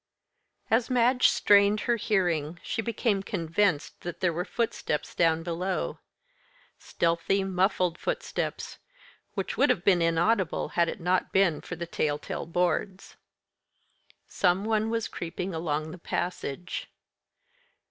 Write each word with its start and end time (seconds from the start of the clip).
As 0.71 0.89
Madge 0.89 1.27
strained 1.29 1.81
her 1.81 1.95
hearing, 1.97 2.59
she 2.63 2.81
became 2.81 3.21
convinced 3.21 4.01
that 4.01 4.19
there 4.19 4.33
were 4.33 4.45
footsteps 4.45 5.13
down 5.13 5.43
below 5.43 5.99
stealthy, 6.79 7.43
muffled 7.43 7.99
footsteps, 7.99 8.79
which 9.35 9.57
would 9.57 9.69
have 9.69 9.85
been 9.85 10.01
inaudible 10.01 10.69
had 10.69 10.89
it 10.89 10.99
not 10.99 11.31
been 11.31 11.61
for 11.61 11.75
the 11.75 11.85
tell 11.85 12.17
tale 12.17 12.47
boards. 12.47 13.15
Some 14.27 14.65
one 14.65 14.89
was 14.89 15.07
creeping 15.07 15.53
along 15.53 15.91
the 15.91 15.99
passage. 15.99 16.89